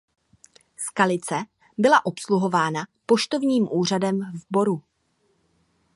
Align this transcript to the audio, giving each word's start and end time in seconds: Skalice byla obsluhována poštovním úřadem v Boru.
Skalice 0.77 1.39
byla 1.77 2.05
obsluhována 2.05 2.81
poštovním 3.05 3.67
úřadem 3.71 4.21
v 4.35 4.45
Boru. 4.51 4.83